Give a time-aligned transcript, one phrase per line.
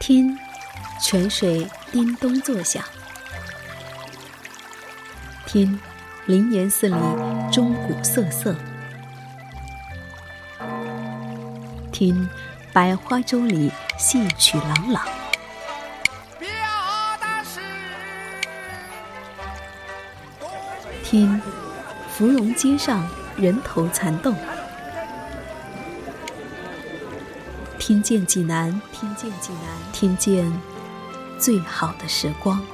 [0.00, 0.34] 听，
[0.98, 2.82] 泉水叮咚作响；
[5.44, 5.78] 听，
[6.24, 6.96] 灵岩寺里
[7.52, 8.54] 钟鼓瑟瑟；
[11.92, 12.26] 听，
[12.72, 15.02] 百花洲里戏曲朗朗；
[21.04, 21.42] 听，
[22.08, 23.06] 芙蓉街上
[23.36, 24.34] 人头攒动。
[27.90, 30.52] 听见济南，听见济南，听见
[31.40, 32.64] 最好的时光。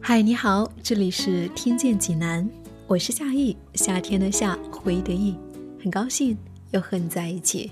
[0.00, 2.50] 嗨，你好，这里是听见济南，
[2.88, 5.36] 我是夏意，夏天的夏，回忆的忆，
[5.80, 6.36] 很高兴
[6.72, 7.70] 又和你在一起。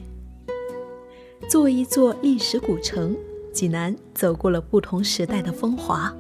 [1.51, 3.17] 作为一座历史古城，
[3.53, 6.15] 济南走过了不同时代的风华。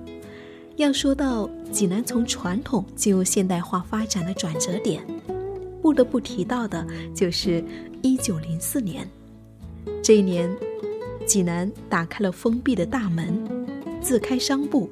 [0.76, 5.06] 要说到济南从传统进入现代化发展的转折点，
[5.80, 7.64] 不得不提到的就是
[8.02, 9.08] 一九零四年。
[10.02, 10.52] 这一年，
[11.24, 13.66] 济南打开了封闭的大门，
[14.00, 14.90] 自开商埠，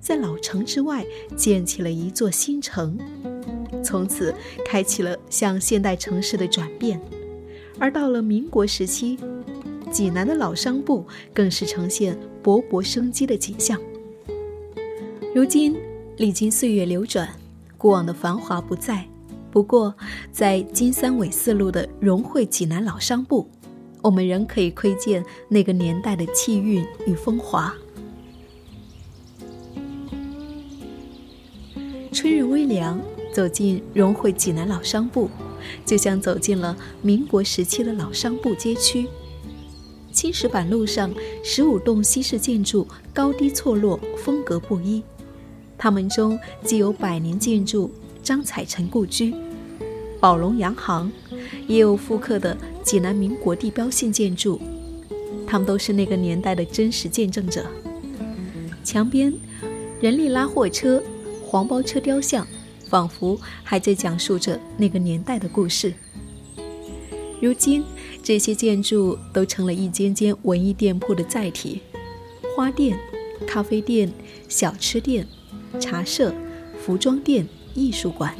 [0.00, 2.98] 在老城之外建起了一座新城，
[3.80, 4.34] 从此
[4.66, 7.00] 开启了向现代城市的转变。
[7.78, 9.16] 而到了民国时期，
[9.88, 13.80] 济南的老商埠更是呈现勃勃生机的景象。
[15.34, 15.74] 如今，
[16.18, 17.26] 历经岁月流转，
[17.78, 19.02] 过往的繁华不在。
[19.50, 19.94] 不过，
[20.30, 23.48] 在金三纬四路的融汇济南老商埠，
[24.02, 27.72] 我们仍可以窥见那个年代的气韵与风华。
[32.12, 33.00] 春日微凉，
[33.32, 35.30] 走进融汇济南老商埠，
[35.86, 39.06] 就像走进了民国时期的老商埠街区。
[40.12, 41.10] 青石板路上，
[41.42, 45.02] 十五栋西式建筑高低错落，风格不一。
[45.82, 47.90] 他们中既有百年建筑
[48.22, 49.34] 张彩臣故居、
[50.20, 51.10] 宝龙洋行，
[51.66, 54.60] 也有复刻的济南民国地标性建筑，
[55.44, 57.66] 他们都是那个年代的真实见证者。
[58.84, 59.34] 墙边
[60.00, 61.02] 人力拉货车、
[61.44, 62.46] 黄包车雕像，
[62.88, 65.92] 仿佛还在讲述着那个年代的故事。
[67.40, 67.82] 如今，
[68.22, 71.80] 这些建筑都成了一间间文艺店铺的载体：
[72.54, 72.96] 花店、
[73.44, 74.12] 咖啡店、
[74.48, 75.26] 小吃店。
[75.80, 76.32] 茶社、
[76.78, 78.34] 服装店、艺术馆，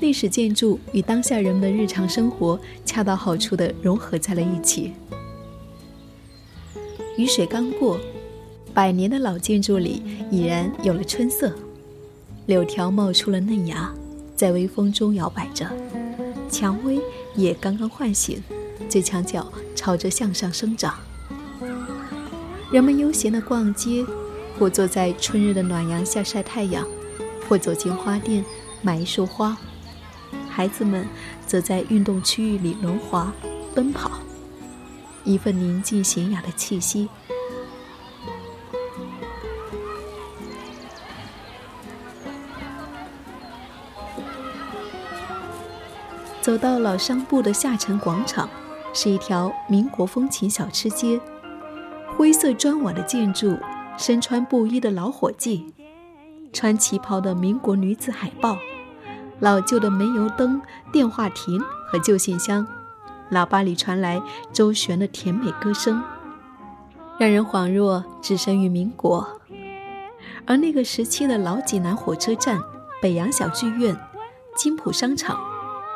[0.00, 4.92] 历史建筑与当下人们的日常生活恰到好处地融合在了一起。
[7.16, 7.98] 雨水刚过，
[8.74, 11.50] 百年的老建筑里已然有了春色，
[12.46, 13.90] 柳条冒出了嫩芽，
[14.36, 15.66] 在微风中摇摆着，
[16.50, 17.00] 蔷薇
[17.34, 18.42] 也刚刚唤醒，
[18.88, 20.94] 最墙角朝着向上生长。
[22.70, 24.04] 人们悠闲地逛街。
[24.58, 26.86] 或坐在春日的暖阳下晒太阳，
[27.48, 28.44] 或走进花店
[28.82, 29.56] 买一束花。
[30.48, 31.06] 孩子们
[31.46, 33.32] 则在运动区域里轮滑、
[33.74, 34.10] 奔跑，
[35.24, 37.08] 一份宁静娴雅的气息。
[46.40, 48.48] 走到老商埠的下沉广场，
[48.94, 51.20] 是一条民国风情小吃街，
[52.16, 53.58] 灰色砖瓦的建筑。
[53.96, 55.72] 身穿布衣的老伙计，
[56.52, 58.58] 穿旗袍的民国女子海报，
[59.40, 60.60] 老旧的煤油灯、
[60.92, 62.66] 电话亭和旧信箱，
[63.30, 66.02] 喇叭里传来周旋的甜美歌声，
[67.18, 69.26] 让人恍若置身于民国。
[70.44, 72.60] 而那个时期的老济南火车站、
[73.02, 73.98] 北洋小剧院、
[74.54, 75.40] 金浦商场、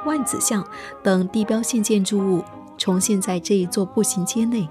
[0.06, 0.66] 万子巷
[1.02, 2.42] 等地标性建筑物，
[2.76, 4.68] 重现在这一座步行街内。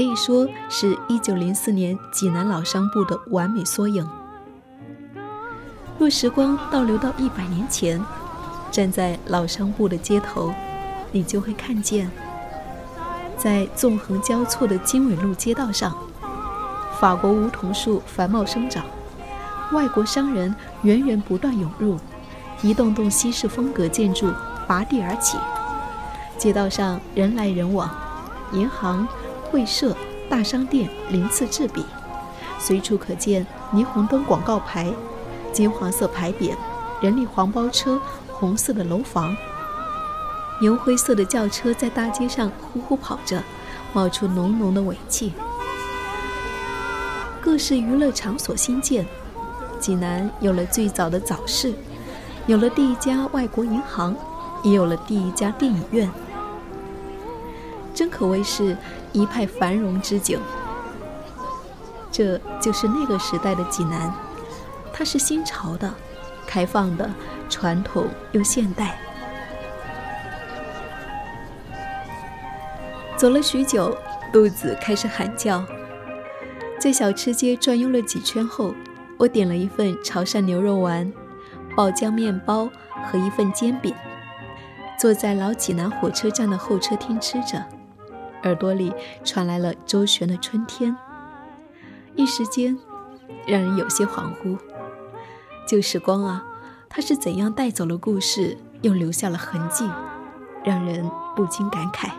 [0.00, 4.08] 可以说是一九零四年济南老商埠的完美缩影。
[5.98, 8.02] 若时光倒流到一百年前，
[8.70, 10.54] 站在老商埠的街头，
[11.12, 12.10] 你就会看见，
[13.36, 15.94] 在纵横交错的经纬路街道上，
[16.98, 18.82] 法国梧桐树繁茂生长，
[19.72, 21.98] 外国商人源源不断涌入，
[22.62, 24.32] 一栋栋西式风格建筑
[24.66, 25.36] 拔地而起，
[26.38, 27.90] 街道上人来人往，
[28.52, 29.06] 银行。
[29.50, 29.96] 会社、
[30.28, 31.84] 大商店鳞次栉比，
[32.58, 33.44] 随处可见
[33.74, 34.92] 霓虹灯广告牌、
[35.52, 36.54] 金黄色牌匾、
[37.00, 38.00] 人力黄包车、
[38.32, 39.36] 红色的楼房、
[40.60, 43.42] 牛灰色的轿车在大街上呼呼跑着，
[43.92, 45.32] 冒出浓浓的尾气。
[47.40, 49.04] 各式娱乐场所新建，
[49.80, 51.74] 济南有了最早的早市，
[52.46, 54.14] 有了第一家外国银行，
[54.62, 56.08] 也有了第一家电影院。
[58.00, 58.74] 真可谓是
[59.12, 60.40] 一派繁荣之景。
[62.10, 64.10] 这就是那个时代的济南，
[64.90, 65.92] 它是新潮的，
[66.46, 67.10] 开放的、
[67.50, 68.98] 传统又现代。
[73.18, 73.94] 走了许久，
[74.32, 75.62] 肚子开始喊叫。
[76.78, 78.74] 在小吃街转悠了几圈后，
[79.18, 81.12] 我点了一份潮汕牛肉丸、
[81.76, 82.66] 爆浆面包
[83.04, 83.94] 和一份煎饼，
[84.98, 87.62] 坐在老济南火车站的候车厅吃着，
[88.42, 88.92] 耳朵里
[89.24, 90.96] 传来了周旋的春天，
[92.14, 92.78] 一时间
[93.46, 94.58] 让人有些恍惚。
[95.68, 96.44] 旧时光啊，
[96.88, 99.88] 它是怎样带走了故事，又留下了痕迹，
[100.64, 102.10] 让人不禁感慨。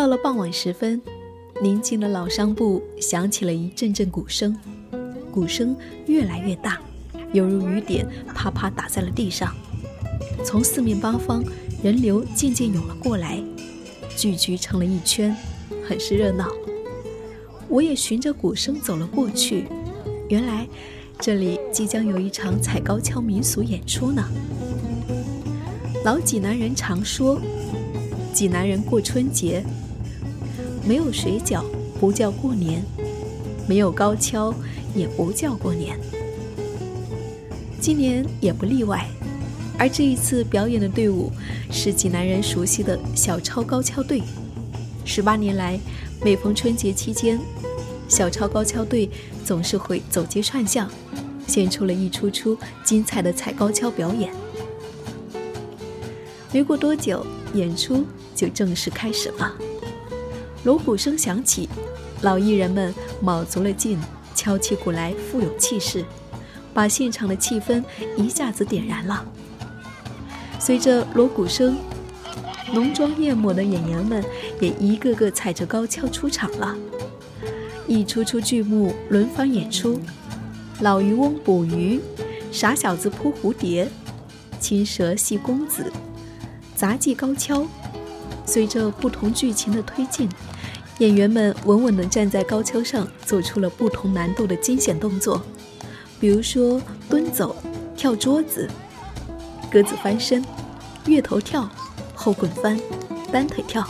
[0.00, 0.98] 到了傍晚时分，
[1.60, 4.56] 宁静的老商埠响起了一阵阵鼓声，
[5.30, 5.76] 鼓声
[6.06, 6.80] 越来越大，
[7.34, 9.54] 犹如雨点啪啪打在了地上。
[10.42, 11.44] 从四面八方，
[11.82, 13.44] 人流渐渐涌了过来，
[14.16, 15.36] 聚集成了一圈，
[15.86, 16.48] 很是热闹。
[17.68, 19.66] 我也循着鼓声走了过去，
[20.30, 20.66] 原来
[21.18, 24.26] 这里即将有一场踩高跷民俗演出呢。
[26.06, 27.38] 老济南人常说，
[28.32, 29.62] 济南人过春节。
[30.84, 31.64] 没有水饺
[32.00, 32.82] 不叫过年，
[33.68, 34.54] 没有高跷
[34.94, 35.98] 也不叫过年。
[37.80, 39.06] 今年也不例外，
[39.78, 41.30] 而这一次表演的队伍
[41.70, 44.22] 是济南人熟悉的小超高跷队。
[45.04, 45.78] 十八年来，
[46.22, 47.38] 每逢春节期间，
[48.08, 49.08] 小超高跷队
[49.44, 50.90] 总是会走街串巷，
[51.46, 54.32] 献出了一出出精彩的踩高跷表演。
[56.52, 57.24] 没过多久，
[57.54, 58.04] 演出
[58.34, 59.54] 就正式开始了。
[60.62, 61.68] 锣鼓声响起，
[62.20, 63.98] 老艺人们卯足了劲，
[64.34, 66.04] 敲起鼓来富有气势，
[66.74, 67.82] 把现场的气氛
[68.16, 69.24] 一下子点燃了。
[70.58, 71.78] 随着锣鼓声，
[72.74, 74.22] 浓妆艳抹的演员们
[74.60, 76.76] 也一个个踩着高跷出场了。
[77.86, 79.98] 一出出剧目轮番演出：
[80.80, 81.98] 老渔翁捕鱼，
[82.52, 83.88] 傻小子扑蝴蝶，
[84.60, 85.90] 青蛇戏公子，
[86.76, 87.66] 杂技高跷。
[88.50, 90.28] 随着不同剧情的推进，
[90.98, 95.40] 演员们稳稳地站在高跷上，做出了不同难度的惊险动作，
[96.18, 97.54] 比如说蹲走、
[97.96, 98.68] 跳桌子、
[99.70, 100.44] 鸽子翻身、
[101.06, 101.70] 月头跳、
[102.12, 102.76] 后滚翻、
[103.30, 103.86] 单腿跳，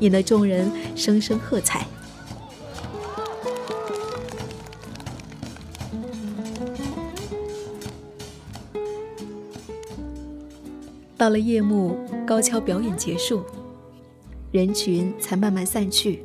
[0.00, 1.86] 引得众人声声喝彩。
[11.16, 13.44] 到了夜幕，高跷表演结束，
[14.50, 16.24] 人群才慢慢散去，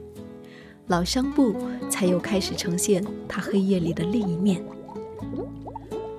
[0.87, 1.55] 老商埠
[1.91, 4.63] 才又开始呈现它黑夜里的另一面。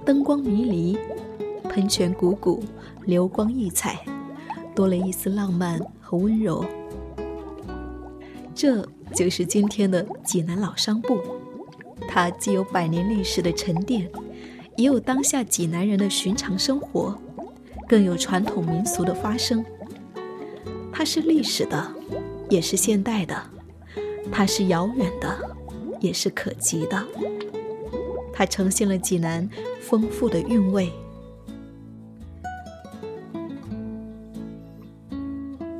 [0.04, 0.96] 灯光迷离，
[1.68, 2.62] 喷泉汩汩，
[3.06, 3.98] 流光溢彩，
[4.72, 6.64] 多了一丝浪漫和温柔。
[8.54, 11.18] 这就是今天的济南老商埠，
[12.06, 14.08] 它既有百年历史的沉淀，
[14.76, 17.18] 也有当下济南人的寻常生活。
[17.92, 19.62] 更有传统民俗的发生，
[20.90, 21.94] 它是历史的，
[22.48, 23.34] 也是现代的；
[24.32, 25.28] 它是遥远的，
[26.00, 27.06] 也是可及的。
[28.32, 29.46] 它呈现了济南
[29.78, 30.90] 丰富的韵味。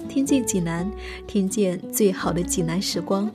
[0.06, 0.92] 听见济南，
[1.26, 3.32] 听见最好的济南时光。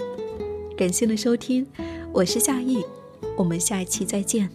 [0.77, 1.65] 感谢的收听，
[2.13, 2.85] 我是夏意，
[3.35, 4.47] 我们下一期再见。